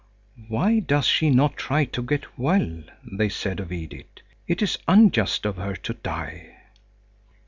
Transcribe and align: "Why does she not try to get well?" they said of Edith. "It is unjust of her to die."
"Why 0.47 0.79
does 0.79 1.05
she 1.05 1.29
not 1.29 1.57
try 1.57 1.85
to 1.85 2.01
get 2.01 2.35
well?" 2.35 2.81
they 3.05 3.29
said 3.29 3.59
of 3.59 3.71
Edith. 3.71 4.07
"It 4.47 4.63
is 4.63 4.79
unjust 4.87 5.45
of 5.45 5.57
her 5.57 5.75
to 5.75 5.93
die." 5.93 6.55